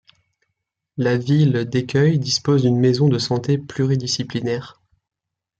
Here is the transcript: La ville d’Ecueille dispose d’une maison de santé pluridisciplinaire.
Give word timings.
La 0.97 1.15
ville 1.15 1.65
d’Ecueille 1.69 2.17
dispose 2.17 2.63
d’une 2.63 2.79
maison 2.79 3.07
de 3.07 3.19
santé 3.19 3.59
pluridisciplinaire. 3.59 4.81